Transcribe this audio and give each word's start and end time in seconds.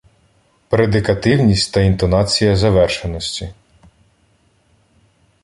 Предикативність 0.69 1.73
та 1.73 1.81
інтонація 1.81 2.55
завершеності 2.55 3.53